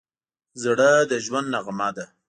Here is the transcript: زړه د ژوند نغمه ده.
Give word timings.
زړه 0.61 0.89
د 1.09 1.13
ژوند 1.25 1.47
نغمه 1.53 1.89
ده. 1.95 2.05